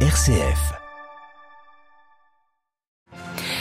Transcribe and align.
RCF. 0.00 0.85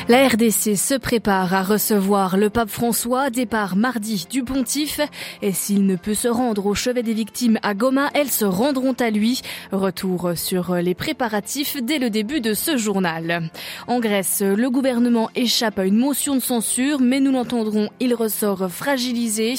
La 0.08 0.28
RDC 0.28 0.78
se 0.78 0.94
prépare 0.94 1.52
à 1.56 1.64
recevoir 1.64 2.38
le 2.38 2.52
pape 2.52 2.70
François, 2.70 3.32
départ 3.32 3.76
mardi 3.76 4.28
du 4.30 4.44
pontife. 4.44 5.02
Et 5.42 5.52
s'il 5.52 5.88
ne 5.88 5.96
peut 5.96 6.14
se 6.14 6.28
rendre 6.28 6.68
au 6.68 6.76
chevet 6.76 7.02
des 7.02 7.16
victimes 7.16 7.58
à 7.64 7.74
Goma, 7.74 8.12
elles 8.14 8.30
se 8.30 8.46
rendront 8.46 8.94
à 9.00 9.10
lui. 9.10 9.42
Retour 9.72 10.34
sur 10.36 10.76
les 10.76 10.94
préparatifs 10.94 11.82
dès 11.82 11.98
le 11.98 12.12
début 12.12 12.40
de 12.40 12.54
ce 12.54 12.78
journal. 12.78 13.50
En 13.88 14.00
Grèce, 14.00 14.44
le 14.46 14.70
gouvernement 14.70 15.32
échappe 15.34 15.80
à 15.80 15.86
une 15.86 15.98
motion 15.98 16.36
de 16.36 16.40
censure, 16.40 17.02
mais 17.02 17.20
nous 17.20 17.32
l'entendrons, 17.32 17.90
il 18.00 18.14
ressort 18.14 18.70
fragilisé. 18.70 19.56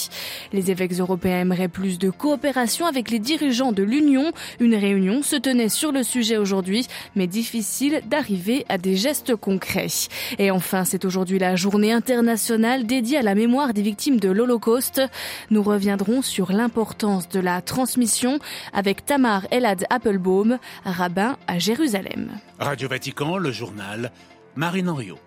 Les 0.52 0.70
évêques 0.70 0.92
européens 0.92 1.40
aimeraient 1.40 1.66
plus 1.66 1.98
de 1.98 2.10
coopération 2.10 2.86
avec 2.86 3.10
les 3.10 3.18
dirigeants 3.18 3.72
de 3.72 3.82
l'Union. 3.82 4.30
Une 4.60 4.76
réunion 4.76 5.24
se 5.24 5.34
tenait 5.34 5.68
sur 5.68 5.90
le 5.90 6.04
sujet 6.04 6.36
aujourd'hui, 6.36 6.86
mais 7.16 7.26
difficile 7.26 8.00
d'arriver 8.06 8.64
à 8.68 8.78
des 8.78 8.94
gestes 8.94 9.34
concrets. 9.34 9.88
Et 10.38 10.50
enfin, 10.50 10.84
c'est 10.84 11.04
aujourd'hui 11.04 11.38
la 11.38 11.56
journée 11.56 11.92
internationale 11.92 12.86
dédiée 12.86 13.18
à 13.18 13.22
la 13.22 13.34
mémoire 13.34 13.74
des 13.74 13.82
victimes 13.82 14.20
de 14.20 14.30
l'Holocauste. 14.30 15.02
Nous 15.50 15.62
reviendrons 15.62 16.22
sur 16.22 16.52
l'importance 16.52 17.28
de 17.28 17.40
la 17.40 17.62
transmission 17.62 18.38
avec 18.72 19.04
Tamar 19.04 19.46
Elad 19.50 19.84
Applebaum, 19.90 20.58
rabbin 20.84 21.36
à 21.46 21.58
Jérusalem. 21.58 22.30
Radio 22.58 22.88
Vatican, 22.88 23.38
le 23.38 23.50
journal, 23.50 24.12
Marine 24.54 24.88
Henriot. 24.88 25.18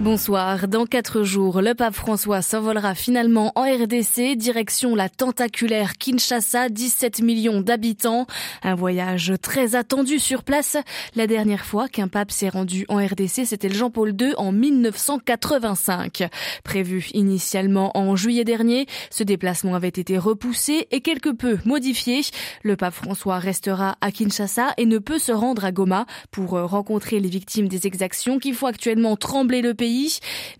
Bonsoir. 0.00 0.66
Dans 0.66 0.86
quatre 0.86 1.24
jours, 1.24 1.60
le 1.60 1.74
pape 1.74 1.94
François 1.94 2.40
s'envolera 2.40 2.94
finalement 2.94 3.52
en 3.54 3.64
RDC, 3.64 4.34
direction 4.34 4.94
la 4.94 5.10
tentaculaire 5.10 5.98
Kinshasa, 5.98 6.70
17 6.70 7.20
millions 7.20 7.60
d'habitants. 7.60 8.26
Un 8.62 8.74
voyage 8.74 9.34
très 9.42 9.74
attendu 9.74 10.18
sur 10.18 10.42
place. 10.42 10.78
La 11.16 11.26
dernière 11.26 11.66
fois 11.66 11.86
qu'un 11.86 12.08
pape 12.08 12.30
s'est 12.30 12.48
rendu 12.48 12.86
en 12.88 12.96
RDC, 12.96 13.44
c'était 13.44 13.68
le 13.68 13.74
Jean-Paul 13.74 14.14
II 14.18 14.32
en 14.38 14.52
1985. 14.52 16.30
Prévu 16.64 17.08
initialement 17.12 17.94
en 17.94 18.16
juillet 18.16 18.44
dernier, 18.44 18.86
ce 19.10 19.22
déplacement 19.22 19.74
avait 19.74 19.88
été 19.88 20.16
repoussé 20.16 20.88
et 20.92 21.02
quelque 21.02 21.28
peu 21.28 21.58
modifié. 21.66 22.22
Le 22.62 22.74
pape 22.74 22.94
François 22.94 23.38
restera 23.38 23.98
à 24.00 24.10
Kinshasa 24.12 24.72
et 24.78 24.86
ne 24.86 24.96
peut 24.96 25.18
se 25.18 25.32
rendre 25.32 25.66
à 25.66 25.72
Goma 25.72 26.06
pour 26.30 26.52
rencontrer 26.52 27.20
les 27.20 27.28
victimes 27.28 27.68
des 27.68 27.86
exactions 27.86 28.38
qui 28.38 28.54
font 28.54 28.66
actuellement 28.66 29.14
trembler 29.16 29.60
le 29.60 29.74
pays 29.74 29.89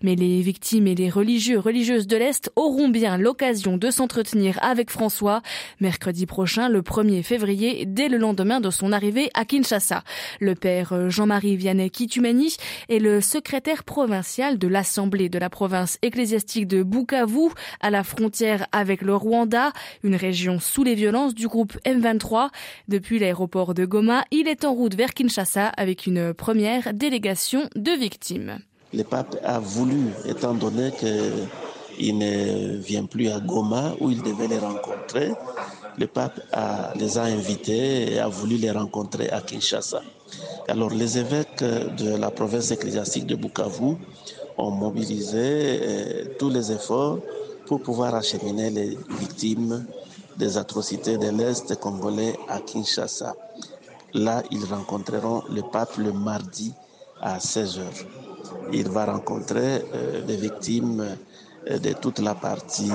mais 0.01 0.15
les 0.15 0.41
victimes 0.41 0.87
et 0.87 0.95
les 0.95 1.09
religieux 1.09 1.59
religieuses 1.59 2.07
de 2.07 2.17
l'Est 2.17 2.51
auront 2.55 2.89
bien 2.89 3.17
l'occasion 3.17 3.77
de 3.77 3.89
s'entretenir 3.89 4.57
avec 4.61 4.89
François 4.89 5.41
mercredi 5.79 6.25
prochain, 6.25 6.69
le 6.69 6.81
1er 6.81 7.23
février, 7.23 7.85
dès 7.85 8.09
le 8.09 8.17
lendemain 8.17 8.59
de 8.59 8.69
son 8.69 8.91
arrivée 8.91 9.29
à 9.33 9.45
Kinshasa. 9.45 10.03
Le 10.39 10.55
père 10.55 11.09
Jean-Marie 11.09 11.55
Vianney 11.55 11.89
Kitumani 11.89 12.55
est 12.89 12.99
le 12.99 13.21
secrétaire 13.21 13.83
provincial 13.83 14.57
de 14.57 14.67
l'Assemblée 14.67 15.29
de 15.29 15.39
la 15.39 15.49
province 15.49 15.97
ecclésiastique 16.01 16.67
de 16.67 16.83
Bukavu, 16.83 17.49
à 17.79 17.89
la 17.89 18.03
frontière 18.03 18.67
avec 18.71 19.01
le 19.01 19.15
Rwanda, 19.15 19.71
une 20.03 20.15
région 20.15 20.59
sous 20.59 20.83
les 20.83 20.95
violences 20.95 21.35
du 21.35 21.47
groupe 21.47 21.77
M23. 21.85 22.49
Depuis 22.87 23.19
l'aéroport 23.19 23.73
de 23.73 23.85
Goma, 23.85 24.25
il 24.31 24.47
est 24.47 24.65
en 24.65 24.73
route 24.73 24.95
vers 24.95 25.13
Kinshasa 25.13 25.67
avec 25.67 26.05
une 26.05 26.33
première 26.33 26.93
délégation 26.93 27.69
de 27.75 27.91
victimes 27.91 28.59
le 28.93 29.03
pape 29.03 29.37
a 29.43 29.59
voulu, 29.59 30.11
étant 30.25 30.53
donné 30.53 30.91
qu'il 30.91 32.17
ne 32.17 32.77
vient 32.77 33.05
plus 33.05 33.29
à 33.29 33.39
Goma 33.39 33.93
où 33.99 34.09
il 34.09 34.21
devait 34.21 34.47
les 34.47 34.57
rencontrer, 34.59 35.31
le 35.97 36.07
pape 36.07 36.39
les 36.95 37.17
a 37.17 37.23
invités 37.23 38.13
et 38.13 38.19
a 38.19 38.27
voulu 38.27 38.57
les 38.57 38.71
rencontrer 38.71 39.29
à 39.29 39.41
Kinshasa. 39.41 40.01
Alors 40.67 40.89
les 40.89 41.17
évêques 41.17 41.63
de 41.63 42.15
la 42.15 42.31
province 42.31 42.71
ecclésiastique 42.71 43.25
de 43.27 43.35
Bukavu 43.35 43.95
ont 44.57 44.71
mobilisé 44.71 45.39
euh, 45.41 46.25
tous 46.37 46.49
les 46.49 46.71
efforts 46.71 47.19
pour 47.65 47.81
pouvoir 47.81 48.13
acheminer 48.15 48.69
les 48.69 48.97
victimes 49.19 49.85
des 50.37 50.57
atrocités 50.57 51.17
de 51.17 51.29
l'Est 51.29 51.77
congolais 51.79 52.35
à 52.47 52.59
Kinshasa. 52.59 53.35
Là, 54.13 54.43
ils 54.51 54.65
rencontreront 54.65 55.43
le 55.49 55.61
pape 55.61 55.97
le 55.97 56.11
mardi 56.11 56.73
à 57.21 57.39
16 57.39 57.79
heures 57.79 58.30
il 58.73 58.89
va 58.89 59.05
rencontrer 59.05 59.83
euh, 59.93 60.21
des 60.21 60.37
victimes 60.37 61.05
euh, 61.69 61.79
de 61.79 61.93
toute 61.93 62.19
la 62.19 62.35
partie 62.35 62.91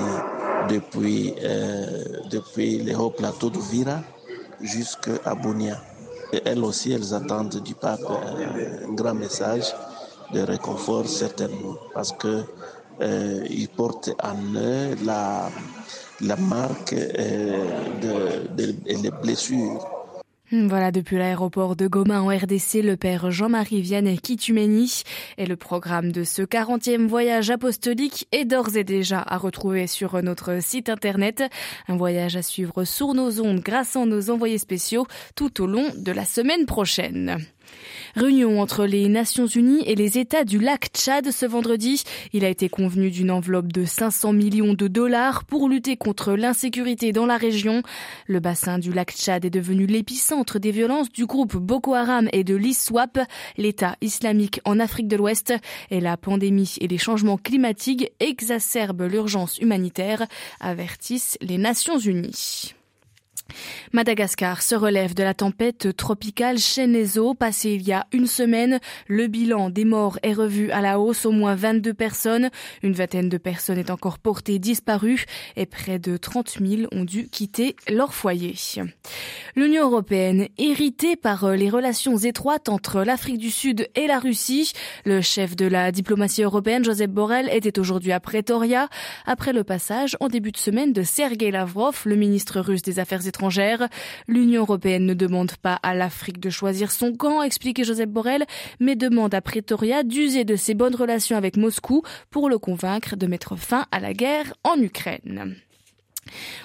depuis, 0.69 1.33
euh, 1.43 2.03
depuis 2.29 2.79
les 2.79 2.95
hauts 2.95 3.11
plateaux 3.11 3.49
de 3.49 3.59
Vira 3.59 3.99
jusqu'à 4.61 5.35
Bounia. 5.35 5.77
Et 6.33 6.41
elles 6.45 6.63
aussi, 6.63 6.91
elles 6.91 7.13
attendent 7.13 7.61
du 7.61 7.73
pape 7.73 8.01
un 8.09 8.93
grand 8.93 9.13
message 9.13 9.73
de 10.33 10.41
réconfort 10.41 11.07
certainement, 11.07 11.77
parce 11.93 12.11
que 12.11 12.43
il 13.49 13.69
porte 13.69 14.09
en 14.23 14.35
eux 14.55 14.95
la, 15.05 15.49
la 16.21 16.35
marque 16.35 16.95
de, 16.95 18.75
les 18.87 19.11
blessures 19.21 19.96
voilà, 20.51 20.91
depuis 20.91 21.17
l'aéroport 21.17 21.75
de 21.75 21.87
Goma 21.87 22.21
en 22.21 22.27
RDC, 22.27 22.81
le 22.81 22.95
père 22.95 23.31
Jean-Marie 23.31 23.81
Vianney 23.81 24.17
Kitumeni 24.17 25.03
et 25.37 25.45
le 25.45 25.57
programme 25.57 26.13
de 26.13 26.23
ce 26.23 26.41
40e 26.41 27.05
voyage 27.05 27.49
apostolique 27.49 28.27
est 28.31 28.45
d'ores 28.45 28.77
et 28.77 28.85
déjà 28.85 29.21
à 29.27 29.37
retrouver 29.37 29.87
sur 29.87 30.21
notre 30.23 30.61
site 30.61 30.87
internet. 30.87 31.43
Un 31.89 31.97
voyage 31.97 32.37
à 32.37 32.41
suivre 32.41 32.85
sur 32.85 33.13
nos 33.13 33.41
ondes 33.41 33.59
grâce 33.59 33.97
à 33.97 34.05
nos 34.05 34.29
envoyés 34.29 34.57
spéciaux 34.57 35.05
tout 35.35 35.61
au 35.61 35.67
long 35.67 35.91
de 35.97 36.11
la 36.13 36.23
semaine 36.23 36.65
prochaine. 36.65 37.39
Réunion 38.15 38.61
entre 38.61 38.85
les 38.85 39.07
Nations 39.09 39.45
Unies 39.45 39.83
et 39.85 39.95
les 39.95 40.17
États 40.17 40.43
du 40.43 40.59
lac 40.59 40.87
Tchad 40.93 41.31
ce 41.31 41.45
vendredi. 41.45 42.03
Il 42.33 42.45
a 42.45 42.49
été 42.49 42.69
convenu 42.69 43.11
d'une 43.11 43.31
enveloppe 43.31 43.71
de 43.71 43.85
500 43.85 44.33
millions 44.33 44.73
de 44.73 44.87
dollars 44.87 45.43
pour 45.45 45.69
lutter 45.69 45.97
contre 45.97 46.33
l'insécurité 46.33 47.11
dans 47.11 47.25
la 47.25 47.37
région. 47.37 47.83
Le 48.25 48.39
bassin 48.39 48.79
du 48.79 48.91
lac 48.91 49.11
Tchad 49.11 49.45
est 49.45 49.49
devenu 49.49 49.85
l'épicentre 49.85 50.59
des 50.59 50.71
violences 50.71 51.11
du 51.11 51.25
groupe 51.25 51.57
Boko 51.57 51.93
Haram 51.93 52.29
et 52.33 52.43
de 52.43 52.55
l'ISWAP, 52.55 53.19
l'État 53.57 53.95
islamique 54.01 54.61
en 54.65 54.79
Afrique 54.79 55.07
de 55.07 55.15
l'Ouest. 55.15 55.53
Et 55.91 55.99
la 55.99 56.17
pandémie 56.17 56.75
et 56.81 56.87
les 56.87 56.97
changements 56.97 57.37
climatiques 57.37 58.11
exacerbent 58.19 59.07
l'urgence 59.07 59.57
humanitaire, 59.59 60.25
avertissent 60.59 61.37
les 61.41 61.57
Nations 61.57 61.99
Unies. 61.99 62.73
Madagascar 63.93 64.61
se 64.61 64.75
relève 64.75 65.13
de 65.13 65.23
la 65.23 65.33
tempête 65.33 65.95
tropicale 65.95 66.57
Chenezo 66.57 67.33
passée 67.33 67.71
il 67.71 67.87
y 67.87 67.93
a 67.93 68.05
une 68.11 68.27
semaine. 68.27 68.79
Le 69.07 69.27
bilan 69.27 69.69
des 69.69 69.85
morts 69.85 70.19
est 70.23 70.33
revu 70.33 70.71
à 70.71 70.81
la 70.81 70.99
hausse, 70.99 71.25
au 71.25 71.31
moins 71.31 71.55
22 71.55 71.93
personnes. 71.93 72.49
Une 72.83 72.93
vingtaine 72.93 73.29
de 73.29 73.37
personnes 73.37 73.77
est 73.77 73.89
encore 73.89 74.19
portée 74.19 74.59
disparue 74.59 75.25
et 75.55 75.65
près 75.65 75.99
de 75.99 76.17
30 76.17 76.57
000 76.61 76.89
ont 76.91 77.05
dû 77.05 77.29
quitter 77.29 77.75
leur 77.89 78.13
foyer. 78.13 78.55
L'Union 79.55 79.83
européenne, 79.83 80.47
irritée 80.57 81.15
par 81.15 81.51
les 81.51 81.69
relations 81.69 82.17
étroites 82.17 82.69
entre 82.69 83.03
l'Afrique 83.03 83.37
du 83.37 83.51
Sud 83.51 83.87
et 83.95 84.07
la 84.07 84.19
Russie, 84.19 84.73
le 85.05 85.21
chef 85.21 85.55
de 85.55 85.65
la 85.65 85.91
diplomatie 85.91 86.43
européenne, 86.43 86.83
Joseph 86.83 87.09
Borrell, 87.09 87.49
était 87.51 87.79
aujourd'hui 87.79 88.11
à 88.11 88.19
Pretoria 88.19 88.89
après 89.25 89.53
le 89.53 89.63
passage 89.63 90.17
en 90.19 90.27
début 90.27 90.51
de 90.51 90.57
semaine 90.57 90.93
de 90.93 91.03
Sergei 91.03 91.51
Lavrov, 91.51 92.01
le 92.05 92.15
ministre 92.15 92.59
russe 92.59 92.81
des 92.81 92.99
Affaires 92.99 93.25
étrangères 93.25 93.36
L'Union 94.27 94.61
européenne 94.61 95.05
ne 95.05 95.13
demande 95.13 95.55
pas 95.57 95.79
à 95.83 95.93
l'Afrique 95.93 96.39
de 96.39 96.49
choisir 96.49 96.91
son 96.91 97.13
camp, 97.13 97.41
expliquait 97.41 97.83
Joseph 97.83 98.09
Borrell, 98.09 98.45
mais 98.79 98.95
demande 98.95 99.33
à 99.33 99.41
Pretoria 99.41 100.03
d'user 100.03 100.43
de 100.43 100.55
ses 100.55 100.73
bonnes 100.73 100.95
relations 100.95 101.37
avec 101.37 101.57
Moscou 101.57 102.03
pour 102.29 102.49
le 102.49 102.57
convaincre 102.57 103.15
de 103.15 103.27
mettre 103.27 103.55
fin 103.55 103.85
à 103.91 103.99
la 103.99 104.13
guerre 104.13 104.53
en 104.63 104.79
Ukraine. 104.79 105.55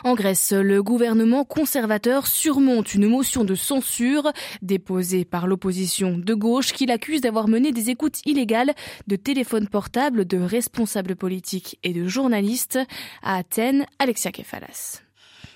En 0.05 0.15
Grèce, 0.15 0.53
le 0.53 0.83
gouvernement 0.83 1.45
conservateur 1.45 2.27
surmonte 2.27 2.95
une 2.95 3.07
motion 3.07 3.45
de 3.45 3.55
censure 3.55 4.33
déposée 4.61 5.25
par 5.25 5.47
l'opposition 5.47 6.19
de 6.19 6.35
gauche 6.35 6.73
qui 6.73 6.87
l'accuse 6.87 7.21
d'avoir 7.21 7.49
mené 7.49 7.71
des 7.71 7.91
écoutes 7.91 8.25
illégales 8.27 8.73
de 9.07 9.17
téléphones 9.17 9.69
portables 9.69 10.25
de 10.25 10.39
responsables 10.39 11.17
politiques 11.17 11.79
et 11.83 11.93
de 11.93 12.07
journalistes. 12.07 12.79
À 13.23 13.37
Athènes, 13.37 13.87
Alexia 13.99 14.33
Kefalas. 14.33 15.03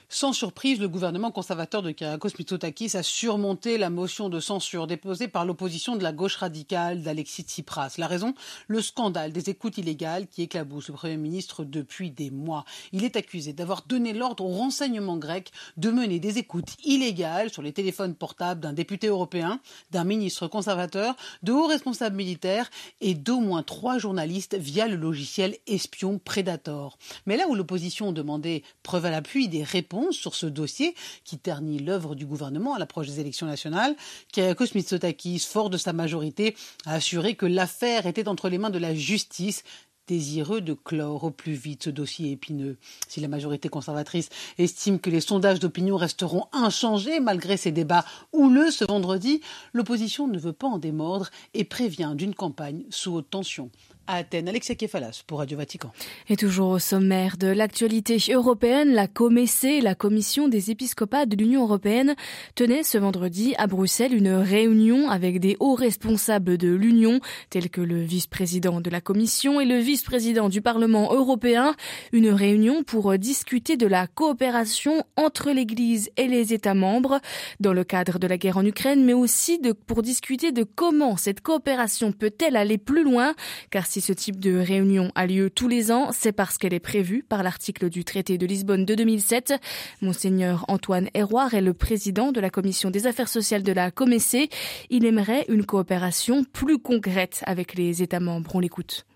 Sans 0.09 0.33
surprise, 0.33 0.79
le 0.79 0.89
gouvernement 0.89 1.33
conservateur 1.33 1.83
de 1.83 1.91
Kyriakos 1.91 2.39
Mitsotakis 2.39 2.97
a 2.97 3.03
surmonté 3.03 3.77
la 3.77 3.91
motion 3.91 4.29
de 4.29 4.39
censure 4.39 4.87
déposée 4.87 5.27
par 5.27 5.45
l'opposition 5.45 5.97
de 5.97 6.05
la 6.05 6.13
gauche 6.13 6.37
radicale 6.37 7.03
d'Alexis 7.03 7.43
Tsipras. 7.43 7.97
La 7.99 8.07
raison 8.07 8.33
Le 8.69 8.81
scandale 8.81 9.33
des 9.33 9.51
écoutes 9.51 9.79
illégales 9.79 10.29
qui 10.29 10.43
éclaboussent 10.43 10.89
le 10.89 10.95
Premier 10.95 11.17
ministre 11.17 11.65
depuis 11.65 12.13
des 12.13 12.31
mois. 12.31 12.65
Il 12.93 13.03
est 13.03 13.17
accusé 13.17 13.53
d'avoir 13.53 13.83
donné 13.83 14.13
l'ordre 14.13 14.45
aux 14.45 14.53
renseignements 14.53 15.17
grecs 15.17 15.51
de 15.77 15.91
mener 15.91 16.21
des 16.21 16.39
écoutes 16.39 16.77
illégales 16.85 17.51
sur 17.51 17.63
les 17.63 17.73
téléphones 17.73 18.15
portables 18.15 18.61
d'un 18.61 18.73
député 18.73 19.09
européen, 19.09 19.59
d'un 19.91 20.05
ministre 20.05 20.47
conservateur, 20.47 21.17
de 21.43 21.51
hauts 21.51 21.67
responsables 21.67 22.17
militaires 22.17 22.71
et 23.01 23.15
d'au 23.15 23.41
moins 23.41 23.65
trois 23.65 23.99
journalistes 23.99 24.55
via 24.55 24.87
le 24.87 24.95
logiciel 24.95 25.57
espion 25.67 26.21
Predator. 26.21 26.97
Mais 27.27 27.37
là 27.37 27.49
où 27.49 27.57
l'opposition 27.57 28.13
demandait 28.13 28.63
preuve 28.85 29.07
à 29.07 29.11
l'appui 29.11 29.49
des 29.49 29.65
réponses 29.65 29.96
sur 30.13 30.35
ce 30.35 30.47
dossier 30.47 30.95
qui 31.25 31.39
ternit 31.39 31.79
l'œuvre 31.79 32.15
du 32.15 32.27
gouvernement 32.27 32.75
à 32.75 32.79
l'approche 32.79 33.09
des 33.09 33.21
élections 33.21 33.47
nationales. 33.47 33.97
Kyriakos 34.33 34.75
Mitsotakis, 34.75 35.41
fort 35.41 35.71
de 35.71 35.77
sa 35.77 35.93
majorité, 35.93 36.57
a 36.85 36.95
assuré 36.95 37.35
que 37.35 37.47
l'affaire 37.47 38.07
était 38.07 38.29
entre 38.29 38.49
les 38.49 38.59
mains 38.59 38.71
de 38.71 38.79
la 38.79 38.95
justice 38.95 39.63
désireux 40.07 40.61
de 40.61 40.73
clore 40.73 41.25
au 41.25 41.31
plus 41.31 41.55
vite 41.55 41.85
ce 41.85 41.91
dossier 41.91 42.31
épineux. 42.31 42.77
Si 43.09 43.21
la 43.21 43.29
majorité 43.29 43.69
conservatrice 43.69 44.29
estime 44.59 45.01
que 45.01 45.11
les 45.11 45.21
sondages 45.21 45.59
d'opinion 45.59 45.97
resteront 45.97 46.47
inchangés 46.53 47.21
malgré 47.21 47.57
ces 47.57 47.73
débats 47.73 48.05
houleux 48.33 48.71
ce 48.71 48.85
vendredi, 48.85 49.41
l'opposition 49.73 50.29
ne 50.29 50.39
veut 50.39 50.53
pas 50.53 50.69
en 50.69 50.79
démordre 50.79 51.31
et 51.55 51.65
prévient 51.65 52.13
d'une 52.15 52.35
campagne 52.35 52.85
sous 52.91 53.15
haute 53.15 53.31
tension 53.31 53.71
Athènes. 54.07 54.49
Alexia 54.49 54.75
Kefalas 54.75 55.23
pour 55.27 55.39
Radio 55.39 55.59
Vatican. 55.59 55.93
Et 56.29 56.37
toujours 56.37 56.71
au 56.71 56.79
sommaire 56.79 57.37
de 57.37 57.49
l'actualité 57.49 58.19
européenne, 58.33 58.93
la 58.93 59.09
COMEC, 59.09 59.83
la 59.83 59.95
Commission 59.95 60.49
des 60.49 60.71
épiscopats 60.71 61.27
de 61.27 61.37
l'Union 61.37 61.63
européenne, 61.63 62.15
tenait 62.55 62.83
ce 62.83 62.99
vendredi 62.99 63.55
à 63.59 63.67
Bruxelles 63.67 64.15
une 64.15 64.31
réunion 64.31 65.11
avec 65.11 65.41
des 65.41 65.57
hauts 65.61 65.75
responsables 65.75 66.59
de 66.59 66.69
l'Union, 66.69 67.21
tels 67.51 67.71
que 67.71 67.81
le 67.81 68.01
vice-président 68.01 68.81
de 68.81 68.91
la 68.91 69.01
Commission 69.01 69.61
et 69.61 69.65
le 69.65 69.79
vice-président 69.79 70.49
du 70.49 70.63
Parlement 70.63 71.13
européen. 71.13 71.75
Une 72.13 72.31
réunion 72.31 72.83
pour 72.83 73.17
discuter 73.19 73.77
de 73.77 73.87
la 73.87 74.07
coopération 74.07 75.05
entre 75.17 75.51
l'Église 75.51 76.11
et 76.17 76.29
les 76.29 76.53
États 76.53 76.75
membres 76.75 77.21
dans 77.61 77.73
le 77.73 77.85
cadre 77.85 78.19
de 78.19 78.27
la 78.27 78.39
guerre 78.39 78.57
en 78.57 78.65
Ukraine, 78.65 79.05
mais 79.05 79.13
aussi 79.13 79.61
pour 79.87 80.03
discuter 80.03 80.53
de 80.53 80.65
comment 80.65 81.17
cette 81.17 81.41
coopération 81.41 82.13
peut-elle 82.13 82.57
aller 82.57 82.79
plus 82.79 83.05
loin, 83.05 83.35
car 83.71 83.87
si 83.87 83.96
ce 84.01 84.13
type 84.13 84.41
de 84.41 84.59
réunion 84.59 85.11
a 85.15 85.27
lieu 85.27 85.51
tous 85.51 85.69
les 85.69 85.91
ans, 85.91 86.13
c'est 86.13 86.33
parce 86.33 86.59
qu'elle 86.59 86.75
est 86.75 86.81
prévue 86.81 87.23
par 87.23 87.43
l'article 87.43 87.89
du 87.89 88.05
traité 88.05 88.39
de 88.39 88.47
Lisbonne 88.47 88.85
de 88.85 88.95
2007. 88.95 89.55
Monseigneur 90.03 90.65
Antoine 90.69 91.09
Héroard 91.15 91.55
est 91.55 91.61
le 91.61 91.75
président 91.75 92.33
de 92.33 92.41
la 92.41 92.51
commission 92.51 92.91
des 92.91 93.07
affaires 93.07 93.29
sociales 93.29 93.63
de 93.63 93.73
la 93.73 93.91
Comessé. 93.91 94.49
Il 94.91 95.05
aimerait 95.05 95.45
une 95.49 95.65
coopération 95.65 96.45
plus 96.45 96.79
concrète 96.79 97.43
avec 97.47 97.75
les 97.75 98.03
États 98.03 98.21
membres. 98.21 98.55
On 98.55 98.61
l'écoute. 98.61 99.07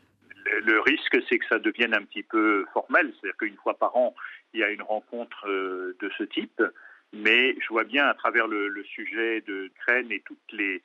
Le 0.64 0.80
risque, 0.80 1.16
c'est 1.28 1.38
que 1.38 1.46
ça 1.48 1.58
devienne 1.58 1.94
un 1.94 2.02
petit 2.02 2.22
peu 2.22 2.64
formel, 2.72 3.12
c'est-à-dire 3.20 3.36
qu'une 3.38 3.56
fois 3.56 3.74
par 3.74 3.96
an, 3.96 4.14
il 4.52 4.60
y 4.60 4.64
a 4.64 4.70
une 4.70 4.82
rencontre 4.82 5.48
euh, 5.48 5.96
de 6.00 6.10
ce 6.18 6.24
type. 6.24 6.62
Mais 7.12 7.56
je 7.60 7.68
vois 7.68 7.84
bien 7.84 8.06
à 8.06 8.14
travers 8.14 8.46
le, 8.46 8.72
sujet 8.84 9.40
de 9.42 9.70
Crène 9.80 10.12
et 10.12 10.22
toutes 10.24 10.52
les, 10.52 10.82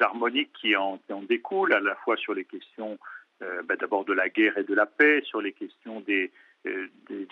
harmoniques 0.00 0.52
qui 0.60 0.74
en 0.74 0.98
découlent, 1.28 1.74
à 1.74 1.80
la 1.80 1.94
fois 1.96 2.16
sur 2.16 2.34
les 2.34 2.44
questions 2.44 2.98
euh, 3.42 3.62
bah, 3.62 3.76
d'abord 3.76 4.04
de 4.04 4.12
la 4.12 4.28
guerre 4.28 4.58
et 4.58 4.64
de 4.64 4.74
la 4.74 4.86
paix, 4.86 5.22
sur 5.24 5.40
les 5.40 5.52
questions 5.52 6.00
des, 6.00 6.30
euh, 6.66 6.88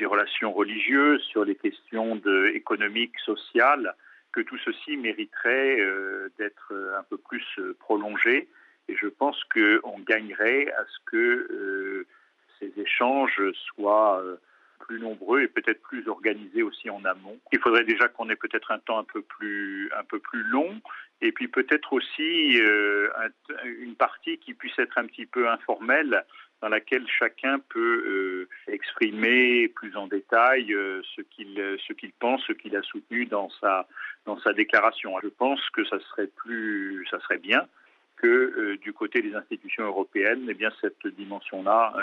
relations 0.07 0.53
religieuses, 0.53 1.23
sur 1.23 1.45
les 1.45 1.55
questions 1.55 2.21
économiques, 2.55 3.19
sociales, 3.25 3.95
que 4.33 4.41
tout 4.41 4.59
ceci 4.65 4.97
mériterait 4.97 5.81
euh, 5.81 6.29
d'être 6.39 6.73
un 6.99 7.03
peu 7.03 7.19
plus 7.19 7.45
prolongé. 7.79 8.49
Et 8.89 8.97
je 8.97 9.07
pense 9.07 9.43
qu'on 9.53 9.99
gagnerait 10.01 10.73
à 10.73 10.85
ce 10.87 10.99
que 11.05 12.07
ces 12.59 12.73
échanges 12.81 13.43
soient 13.53 14.23
plus 14.79 14.99
nombreux 14.99 15.43
et 15.43 15.49
peut-être 15.49 15.83
plus 15.83 16.09
organisés 16.09 16.63
aussi 16.63 16.89
en 16.89 17.05
amont. 17.05 17.39
Il 17.53 17.59
faudrait 17.59 17.85
déjà 17.85 18.09
qu'on 18.09 18.31
ait 18.31 18.37
peut-être 18.37 18.71
un 18.71 18.79
temps 18.79 18.99
un 18.99 19.05
peu 19.05 19.21
plus 19.21 19.91
long 20.33 20.81
et 21.21 21.33
puis 21.33 21.49
peut-être 21.49 21.93
aussi 21.93 22.61
euh, 22.61 23.09
un, 23.17 23.67
une 23.67 23.97
partie 23.97 24.39
qui 24.39 24.55
puisse 24.55 24.79
être 24.79 24.99
un 24.99 25.07
petit 25.07 25.27
peu 25.27 25.49
informelle 25.49 26.25
dans 26.61 26.69
laquelle 26.69 27.07
chacun 27.07 27.59
peut 27.69 28.49
euh, 28.69 28.73
exprimer 28.73 29.69
plus 29.69 29.97
en 29.97 30.07
détail 30.07 30.73
euh, 30.73 31.03
ce 31.17 31.23
qu'il 31.23 32.13
pense, 32.19 32.43
ce 32.47 32.53
qu'il 32.53 32.77
a 32.77 32.83
soutenu 32.83 33.27
dans 33.27 33.51
sa 33.51 33.87
déclaration. 34.55 35.15
Je 35.23 35.29
pense 35.29 35.61
que 35.71 35.85
ça 35.85 35.99
serait 36.11 36.29
plus 36.29 37.07
ça 37.11 37.21
serait 37.21 37.39
bien 37.39 37.67
que 38.17 38.75
du 38.83 38.93
côté 38.93 39.23
des 39.23 39.35
institutions 39.37 39.85
européennes, 39.85 40.47
eh 40.49 40.55
bien 40.55 40.73
cette 40.81 41.07
dimension-là 41.07 41.95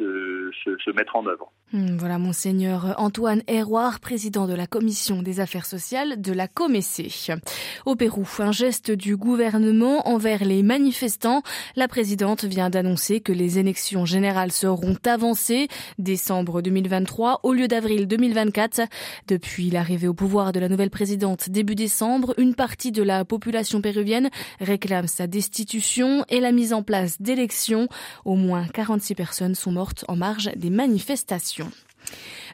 euh, 0.00 0.50
se, 0.84 0.90
mettre 0.90 1.16
en 1.16 1.26
œuvre. 1.26 1.52
Hmm, 1.72 1.96
voilà, 1.96 2.18
monseigneur 2.18 2.94
Antoine 2.98 3.42
Héroard, 3.46 4.00
président 4.00 4.46
de 4.46 4.54
la 4.54 4.66
commission 4.66 5.22
des 5.22 5.40
affaires 5.40 5.64
sociales 5.64 6.20
de 6.20 6.32
la 6.32 6.48
Comessé. 6.48 7.08
Au 7.86 7.96
Pérou, 7.96 8.26
un 8.38 8.52
geste 8.52 8.90
du 8.90 9.16
gouvernement 9.16 10.06
envers 10.08 10.44
les 10.44 10.62
manifestants. 10.62 11.42
La 11.76 11.88
présidente 11.88 12.44
vient 12.44 12.68
d'annoncer 12.68 13.20
que 13.20 13.32
les 13.32 13.58
élections 13.58 14.04
générales 14.04 14.52
seront 14.52 14.96
avancées 15.06 15.68
décembre 15.98 16.60
2023 16.60 17.40
au 17.42 17.52
lieu 17.52 17.68
d'avril 17.68 18.06
2024. 18.06 18.82
Depuis 19.28 19.70
l'arrivée 19.70 20.08
au 20.08 20.14
pouvoir 20.14 20.52
de 20.52 20.60
la 20.60 20.68
nouvelle 20.68 20.90
présidente 20.90 21.48
début 21.48 21.74
décembre, 21.74 22.34
une 22.36 22.54
partie 22.54 22.92
de 22.92 23.02
la 23.02 23.24
population 23.24 23.80
péruvienne 23.80 24.30
réclame 24.60 25.06
sa 25.06 25.26
destitution 25.26 26.24
et 26.28 26.40
la 26.40 26.52
mise 26.52 26.72
en 26.72 26.82
place 26.82 27.20
d'élections. 27.20 27.88
Au 28.24 28.34
moins 28.34 28.66
46 28.66 29.14
personnes 29.14 29.51
sont 29.54 29.72
mortes 29.72 30.04
en 30.08 30.16
marge 30.16 30.50
des 30.56 30.70
manifestations. 30.70 31.70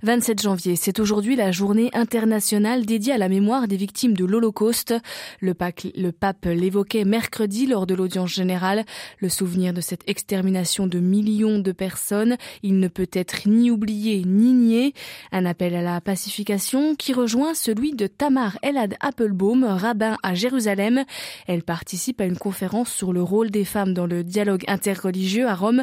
27 0.04 0.42
janvier, 0.42 0.76
c'est 0.76 1.00
aujourd'hui 1.00 1.34
la 1.34 1.50
journée 1.50 1.90
internationale 1.92 2.86
dédiée 2.86 3.14
à 3.14 3.18
la 3.18 3.28
mémoire 3.28 3.66
des 3.66 3.76
victimes 3.76 4.14
de 4.16 4.24
l'Holocauste. 4.24 4.94
Le, 5.40 5.54
pape 5.54 6.44
l'évoquait 6.44 7.04
mercredi 7.04 7.66
lors 7.66 7.84
de 7.84 7.94
l'audience 7.94 8.32
générale. 8.32 8.84
Le 9.18 9.28
souvenir 9.28 9.72
de 9.72 9.80
cette 9.80 10.08
extermination 10.08 10.86
de 10.86 11.00
millions 11.00 11.58
de 11.58 11.72
personnes, 11.72 12.36
il 12.62 12.78
ne 12.78 12.86
peut 12.86 13.10
être 13.12 13.48
ni 13.48 13.72
oublié 13.72 14.22
ni 14.24 14.52
nié. 14.52 14.94
Un 15.32 15.44
appel 15.46 15.74
à 15.74 15.82
la 15.82 16.00
pacification 16.00 16.94
qui 16.94 17.12
rejoint 17.12 17.54
celui 17.54 17.92
de 17.92 18.06
Tamar 18.06 18.56
Elad 18.62 18.94
Applebaum, 19.00 19.64
rabbin 19.64 20.16
à 20.22 20.34
Jérusalem. 20.34 21.04
Elle 21.48 21.64
participe 21.64 22.20
à 22.20 22.24
une 22.24 22.38
conférence 22.38 22.92
sur 22.92 23.12
le 23.12 23.22
rôle 23.22 23.50
des 23.50 23.64
femmes 23.64 23.94
dans 23.94 24.06
le 24.06 24.22
dialogue 24.22 24.64
interreligieux 24.68 25.48
à 25.48 25.56
Rome. 25.56 25.82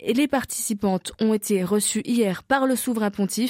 Et 0.00 0.12
les 0.12 0.28
participantes 0.28 1.12
ont 1.20 1.32
été 1.32 1.62
reçues 1.62 2.02
hier 2.04 2.42
par 2.42 2.66
le 2.66 2.76
souverain 2.76 3.10
pontife 3.10 3.43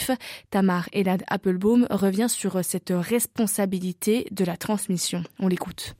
Tamar 0.50 0.88
Elad 0.92 1.22
Applebaum 1.28 1.86
revient 1.90 2.28
sur 2.28 2.64
cette 2.64 2.92
responsabilité 2.94 4.26
de 4.30 4.44
la 4.44 4.56
transmission. 4.56 5.22
On 5.38 5.48
l'écoute. 5.48 5.96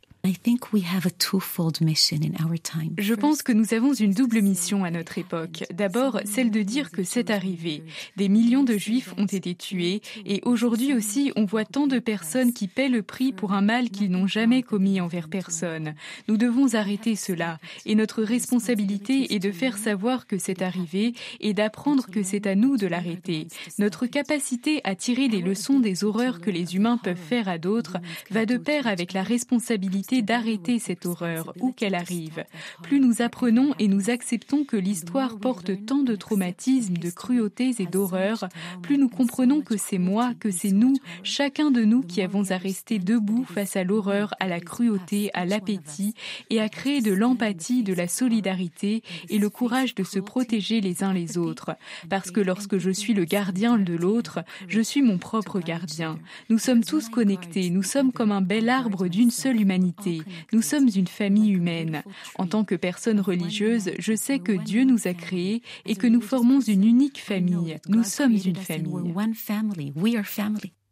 Je 2.96 3.12
pense 3.12 3.42
que 3.42 3.52
nous 3.52 3.74
avons 3.74 3.92
une 3.92 4.14
double 4.14 4.40
mission 4.40 4.82
à 4.82 4.90
notre 4.90 5.18
époque. 5.18 5.64
D'abord, 5.70 6.18
celle 6.24 6.50
de 6.50 6.62
dire 6.62 6.90
que 6.90 7.04
c'est 7.04 7.28
arrivé. 7.28 7.82
Des 8.16 8.30
millions 8.30 8.64
de 8.64 8.78
juifs 8.78 9.12
ont 9.18 9.26
été 9.26 9.54
tués 9.54 10.00
et 10.24 10.40
aujourd'hui 10.46 10.94
aussi, 10.94 11.30
on 11.36 11.44
voit 11.44 11.66
tant 11.66 11.86
de 11.86 11.98
personnes 11.98 12.54
qui 12.54 12.68
paient 12.68 12.88
le 12.88 13.02
prix 13.02 13.34
pour 13.34 13.52
un 13.52 13.60
mal 13.60 13.90
qu'ils 13.90 14.10
n'ont 14.10 14.26
jamais 14.26 14.62
commis 14.62 14.98
envers 14.98 15.28
personne. 15.28 15.94
Nous 16.26 16.38
devons 16.38 16.74
arrêter 16.74 17.16
cela 17.16 17.58
et 17.84 17.94
notre 17.94 18.22
responsabilité 18.22 19.34
est 19.34 19.40
de 19.40 19.52
faire 19.52 19.76
savoir 19.76 20.26
que 20.26 20.38
c'est 20.38 20.62
arrivé 20.62 21.12
et 21.40 21.52
d'apprendre 21.52 22.06
que 22.06 22.22
c'est 22.22 22.46
à 22.46 22.54
nous 22.54 22.78
de 22.78 22.86
l'arrêter. 22.86 23.48
Notre 23.78 24.06
capacité 24.06 24.81
à 24.84 24.94
tirer 24.94 25.28
les 25.28 25.43
leçons 25.43 25.81
des 25.81 26.02
horreurs 26.02 26.40
que 26.40 26.50
les 26.50 26.76
humains 26.76 26.96
peuvent 26.96 27.19
faire 27.19 27.46
à 27.46 27.58
d'autres 27.58 27.98
va 28.31 28.46
de 28.46 28.56
pair 28.56 28.86
avec 28.86 29.12
la 29.12 29.22
responsabilité 29.22 30.13
d'arrêter 30.22 30.78
cette 30.78 31.06
horreur, 31.06 31.52
où 31.60 31.72
qu'elle 31.72 31.94
arrive. 31.94 32.44
Plus 32.82 33.00
nous 33.00 33.22
apprenons 33.22 33.74
et 33.78 33.88
nous 33.88 34.10
acceptons 34.10 34.64
que 34.64 34.76
l'histoire 34.76 35.38
porte 35.38 35.84
tant 35.86 36.02
de 36.02 36.16
traumatismes, 36.16 36.96
de 36.96 37.10
cruautés 37.10 37.72
et 37.78 37.86
d'horreurs, 37.86 38.48
plus 38.82 38.98
nous 38.98 39.08
comprenons 39.08 39.60
que 39.60 39.76
c'est 39.76 39.98
moi, 39.98 40.32
que 40.38 40.50
c'est 40.50 40.72
nous, 40.72 40.94
chacun 41.22 41.70
de 41.70 41.84
nous 41.84 42.02
qui 42.02 42.22
avons 42.22 42.50
à 42.50 42.56
rester 42.56 42.98
debout 42.98 43.44
face 43.44 43.76
à 43.76 43.84
l'horreur, 43.84 44.34
à 44.40 44.48
la 44.48 44.60
cruauté, 44.60 45.30
à 45.34 45.44
l'appétit, 45.44 46.14
et 46.50 46.60
à 46.60 46.68
créer 46.68 47.00
de 47.00 47.12
l'empathie, 47.12 47.82
de 47.82 47.94
la 47.94 48.08
solidarité 48.08 49.02
et 49.28 49.38
le 49.38 49.50
courage 49.50 49.94
de 49.94 50.04
se 50.04 50.18
protéger 50.18 50.80
les 50.80 51.02
uns 51.02 51.12
les 51.12 51.38
autres. 51.38 51.76
Parce 52.08 52.30
que 52.30 52.40
lorsque 52.40 52.78
je 52.78 52.90
suis 52.90 53.14
le 53.14 53.24
gardien 53.24 53.78
de 53.78 53.94
l'autre, 53.94 54.40
je 54.68 54.80
suis 54.80 55.02
mon 55.02 55.18
propre 55.18 55.60
gardien. 55.60 56.18
Nous 56.50 56.58
sommes 56.58 56.84
tous 56.84 57.08
connectés, 57.08 57.70
nous 57.70 57.82
sommes 57.82 58.12
comme 58.12 58.32
un 58.32 58.42
bel 58.42 58.68
arbre 58.68 59.08
d'une 59.08 59.30
seule 59.30 59.60
humanité 59.60 60.04
nous 60.53 60.63
sommes 60.63 60.89
une 60.94 61.06
famille 61.06 61.51
humaine. 61.51 62.03
En 62.39 62.46
tant 62.46 62.65
que 62.65 62.75
personne 62.75 63.20
religieuse, 63.20 63.91
je 63.99 64.15
sais 64.15 64.39
que 64.39 64.53
Dieu 64.53 64.84
nous 64.84 65.06
a 65.06 65.15
créés 65.15 65.63
et 65.87 65.96
que 65.96 66.06
nous 66.06 66.20
formons 66.20 66.61
une 66.61 66.84
unique 66.84 67.20
famille. 67.20 67.79
Nous 67.89 68.05
sommes 68.05 68.37
une 68.44 68.56
famille. 68.56 69.13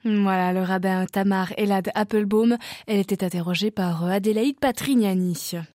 Voilà, 0.05 0.53
le 0.53 0.63
rabbin 0.63 1.07
Tamar 1.07 1.53
Elad 1.57 1.91
Applebaum. 1.95 2.57
Elle 2.87 2.99
était 2.99 3.23
interrogée 3.25 3.71
par 3.71 4.05
Adélaïde 4.05 4.59
Patrignani. 4.59 5.53